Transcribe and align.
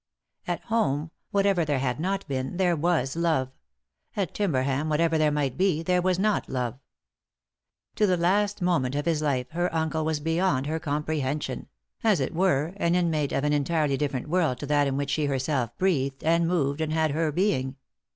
At 0.47 0.61
home, 0.61 1.11
whatever 1.29 1.63
there 1.63 1.77
had 1.77 1.99
not 1.99 2.27
been, 2.27 2.57
there 2.57 2.75
was 2.75 3.15
love; 3.15 3.49
at 4.15 4.33
Timberham, 4.33 4.89
whatever 4.89 5.15
there 5.19 5.29
might 5.29 5.57
be, 5.59 5.83
there 5.83 6.01
was 6.01 6.17
not 6.17 6.49
love. 6.49 6.79
To 7.97 8.07
the 8.07 8.17
last 8.17 8.63
moment 8.63 8.95
of 8.95 9.05
his 9.05 9.21
life 9.21 9.51
her 9.51 9.71
uncle 9.71 10.03
was 10.03 10.19
beyond 10.19 10.65
her 10.65 10.79
comprehension; 10.79 11.67
as 12.03 12.19
it 12.19 12.33
were, 12.33 12.73
an 12.77 12.95
inmate 12.95 13.31
of 13.31 13.43
an 13.43 13.53
entirely 13.53 13.95
different 13.95 14.27
world 14.27 14.57
to 14.61 14.65
that 14.65 14.87
in 14.87 14.97
which 14.97 15.11
she 15.11 15.25
herself 15.27 15.77
breathed, 15.77 16.23
and 16.23 16.47
moved, 16.47 16.81
and 16.81 16.91
had 16.91 17.11
her 17.11 17.31
being. 17.31 17.75